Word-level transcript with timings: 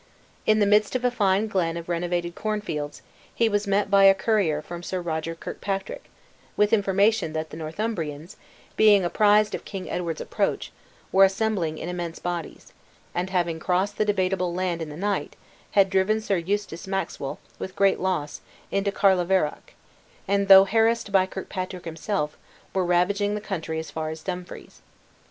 In 0.47 0.57
the 0.57 0.65
midst 0.65 0.95
of 0.95 1.05
a 1.05 1.11
fine 1.11 1.45
glen 1.47 1.77
of 1.77 1.87
renovated 1.87 2.33
corn 2.33 2.59
fields, 2.59 3.03
he 3.35 3.47
was 3.47 3.67
met 3.67 3.91
by 3.91 4.05
a 4.05 4.15
courier 4.15 4.59
from 4.59 4.81
Sir 4.81 4.99
Roger 4.99 5.35
Kirkpatrick, 5.35 6.05
with 6.57 6.73
information 6.73 7.33
that 7.33 7.51
the 7.51 7.57
Northumbrians, 7.57 8.35
being 8.75 9.05
apprised 9.05 9.53
of 9.53 9.63
King 9.63 9.87
Edward's 9.91 10.19
approach, 10.19 10.71
were 11.11 11.23
assembling 11.23 11.77
in 11.77 11.87
immense 11.87 12.17
bodies; 12.17 12.73
and 13.13 13.29
having 13.29 13.59
crossed 13.59 13.97
the 13.97 14.03
debatable 14.03 14.51
land 14.55 14.81
in 14.81 14.89
the 14.89 14.97
night, 14.97 15.35
had 15.73 15.87
driven 15.87 16.19
Sir 16.19 16.37
Eustace 16.37 16.87
Maxwell, 16.87 17.37
with 17.59 17.75
great 17.75 17.99
loss, 17.99 18.41
into 18.71 18.91
Carlaveroch; 18.91 19.71
and 20.27 20.47
though 20.47 20.65
harassed 20.65 21.11
by 21.11 21.27
Kirkpatrick 21.27 21.85
himself, 21.85 22.35
were 22.73 22.83
ravaging 22.87 23.35
the 23.35 23.39
country 23.39 23.77
as 23.77 23.91
far 23.91 24.09
as 24.09 24.23
Dumfries. 24.23 24.81